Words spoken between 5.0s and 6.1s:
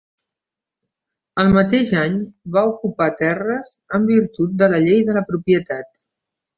de la propietat.